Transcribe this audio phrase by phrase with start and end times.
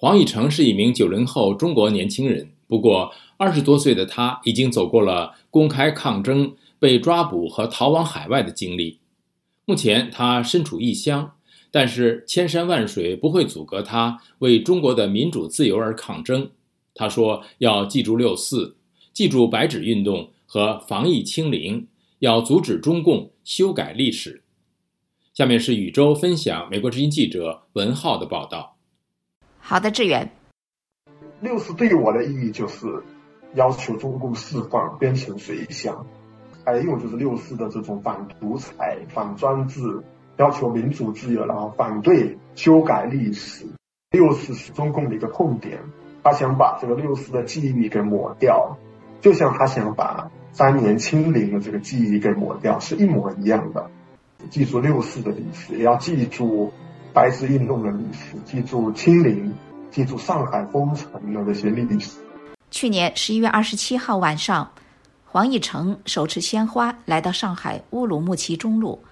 [0.00, 9.00] 黄义成是一名九零后中国年轻人，不过二十多岁的他已经走过了公开抗争、被抓捕和逃往海外的经历。
[9.64, 11.32] 目前他身处异乡，
[11.72, 16.52] 但是千山万水不会阻隔他为中国的民主自由而抗争。
[16.94, 18.76] 他说：“要记住六四，
[19.12, 21.88] 记住白纸运动和防疫清零，
[22.20, 24.44] 要阻止中共修改历史。”
[25.34, 28.77] 下面是宇宙分享美国之音记者文浩的报道。
[29.68, 30.30] 好的，志远。
[31.42, 32.86] 六四对于我的意义就是
[33.52, 36.06] 要求中共释放边城水乡，
[36.64, 40.02] 还有就是六四的这种反独裁、反专制，
[40.38, 43.66] 要求民主自由，然后反对修改历史。
[44.10, 45.80] 六四是中共的一个痛点，
[46.22, 48.78] 他想把这个六四的记忆给抹掉，
[49.20, 53.90] 就像他想把三年清零的这个记忆给抹掉，是一模一样的。
[54.48, 56.72] 记住六四的历史，也要记住。
[57.12, 59.52] 白纸运动的历史，记住清零，
[59.90, 62.18] 记住上海封城的这些历史。
[62.70, 64.70] 去年十一月二十七号晚上，
[65.24, 69.02] 黄义成手持鲜花来到上海乌鲁木齐中路，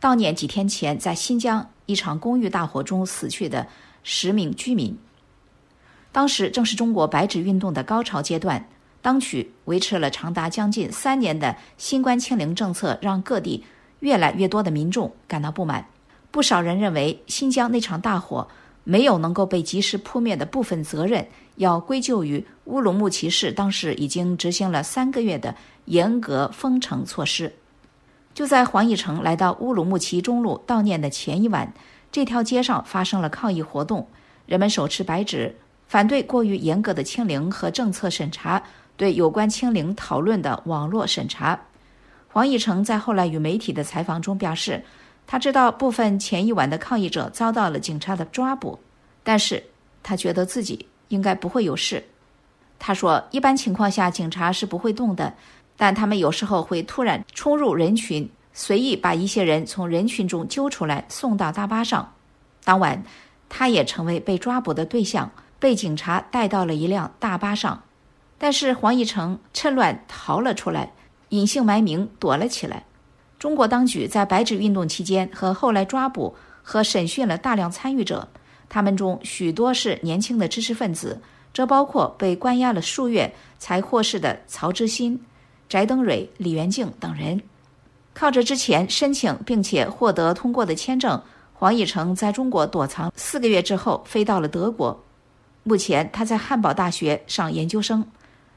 [0.00, 3.66] 悼念几天前在新疆一场公寓大火中死去的
[4.02, 4.96] 十名居民。
[6.12, 8.64] 当时正是中国白纸运动的高潮阶段，
[9.02, 13.64] 当局维持了长达将近三年的新冠清零政策，让各地
[13.98, 15.84] 越来越多的民众感到不满。
[16.34, 18.44] 不少人认为，新疆那场大火
[18.82, 21.24] 没有能够被及时扑灭的部分责任，
[21.58, 27.54] 要归咎于乌鲁木齐市当时已经执行了三个月的严格封城措施。
[28.34, 31.72] 就在黄义成来到乌鲁木齐中路悼念的前一晚，
[32.10, 34.04] 这条街上发生了抗议活动，
[34.46, 35.54] 人们手持白纸，
[35.86, 38.60] 反对过于严格的清零和政策审查，
[38.96, 41.60] 对有关清零讨论的网络审查。
[42.26, 44.82] 黄义成在后来与媒体的采访中表示。
[45.26, 48.78] 他知道部分前一晚的抗议者遭到了警察的抓捕，
[49.22, 49.62] 但是
[50.02, 52.04] 他觉得自己应该不会有事。
[52.78, 55.32] 他说，一般情况下警察是不会动的，
[55.76, 62.12] 但他们有时候会突然冲入人群，随意把一些人从人群中揪出来送到大巴上。
[62.62, 63.02] 当晚，
[63.48, 67.82] 他也成为被抓捕的对象，被警察带到了一辆大巴上。
[68.36, 70.92] 但是黄义成趁乱逃了出来，
[71.30, 72.84] 隐姓埋名躲了起来。
[73.44, 78.26] 中国当局在白纸运动期间和后来抓捕和审讯了大量参与者，
[78.70, 81.20] 他们中许多是年轻的知识分子，
[81.52, 85.22] 这包括被关押了数月才获释的曹之新、
[85.68, 87.38] 翟登蕊、李元静等人。
[88.14, 91.20] 靠着之前申请并且获得通过的签证，
[91.52, 94.98] 黄义成在中国躲藏四个月之后飞到了德国。
[95.64, 98.02] 目前他在汉堡大学上研究生。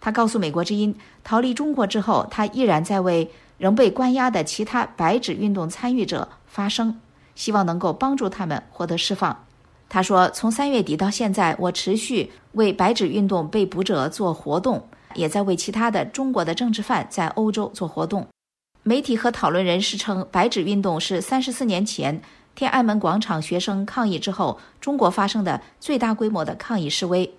[0.00, 3.30] 他告诉美国之音，逃离中国之后，他依然在为。
[3.60, 6.98] 仍被关押的其他白纸运动参与者发声，
[7.34, 9.44] 希望能够帮助他们获得释放。
[9.86, 14.82] 他说：“从三月底到现在，我持续为白纸运动被捕者做活动，
[15.14, 18.26] 也在为其他的中国的政治犯在欧洲做活动。”
[18.82, 22.18] 媒体和讨论人士称，白纸运动是三十四年前
[22.54, 27.30] 天安门广场学生抗议之后，中国发生的最大规模的抗议示威。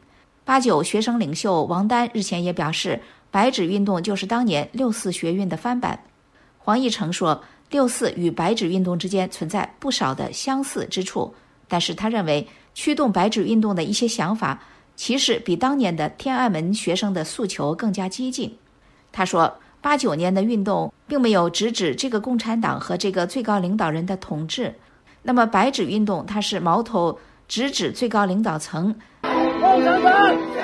[0.46, 6.00] 八九学生领袖王丹日前也表示，白纸运动就是当年六四学运的翻版。
[6.64, 11.34] 黄义成说：“六四与白纸运动之间存在不少的相似之处，
[11.68, 14.62] 但是他认为驱动白纸运动的一些想法，
[14.96, 18.56] 其实比当年的天安门学生的诉求更加激进。”
[19.12, 19.52] 他说
[19.82, 24.74] ：“八九年的运动并没有直指这个共产党和这个最高领导人的统治，
[25.24, 27.18] 那么白纸运动它是矛头
[27.48, 28.96] 直指最高领导层。”
[29.62, 30.61] 共产党，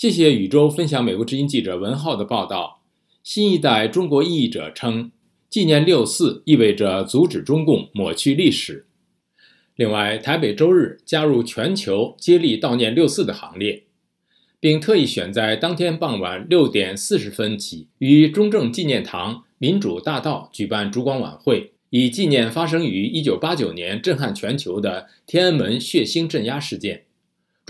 [0.00, 2.80] 谢谢宇宙分享美国之音记者文浩的报道。
[3.22, 5.10] 新一代中国异议者称，
[5.50, 8.86] 纪念六四意味着阻止中共抹去历史。
[9.76, 13.82] 另外，台北周日加入全球接力悼念六四的行列，
[14.58, 27.04] 并特意选在当天傍晚六点四十分起，于中正纪念堂民主大道举办烛光晚会，以纪念发生于一九八九年震撼全球的天安门血腥镇压事件。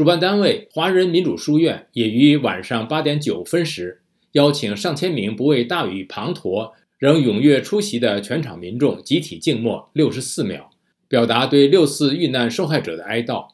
[0.00, 4.00] 主办单位华人民主书院也于晚上八点九分时，
[4.32, 10.70] 邀请上千名不畏大雨滂沱仍踊跃出席的全场民众集体静默六十四秒，
[11.06, 13.48] 表达对六四遇难受害者的哀悼。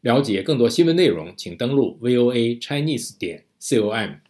[0.00, 4.23] 了解更多新闻内容，请登录 voa chinese 点 com。